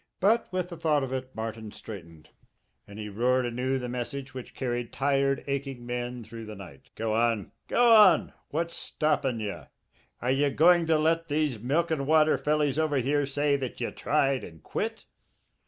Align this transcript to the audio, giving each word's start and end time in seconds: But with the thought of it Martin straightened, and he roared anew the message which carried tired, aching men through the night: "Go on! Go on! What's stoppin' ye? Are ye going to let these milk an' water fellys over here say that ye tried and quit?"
But 0.19 0.47
with 0.51 0.69
the 0.69 0.77
thought 0.77 1.03
of 1.03 1.13
it 1.13 1.35
Martin 1.35 1.71
straightened, 1.71 2.29
and 2.87 2.97
he 2.97 3.07
roared 3.07 3.45
anew 3.45 3.77
the 3.77 3.87
message 3.87 4.33
which 4.33 4.55
carried 4.55 4.91
tired, 4.91 5.43
aching 5.45 5.85
men 5.85 6.23
through 6.23 6.47
the 6.47 6.55
night: 6.55 6.89
"Go 6.95 7.13
on! 7.13 7.51
Go 7.67 7.91
on! 7.93 8.33
What's 8.49 8.75
stoppin' 8.75 9.39
ye? 9.39 9.61
Are 10.19 10.31
ye 10.31 10.49
going 10.49 10.87
to 10.87 10.97
let 10.97 11.27
these 11.27 11.59
milk 11.59 11.91
an' 11.91 12.07
water 12.07 12.35
fellys 12.39 12.79
over 12.79 12.97
here 12.97 13.27
say 13.27 13.55
that 13.57 13.79
ye 13.79 13.91
tried 13.91 14.43
and 14.43 14.63
quit?" 14.63 15.05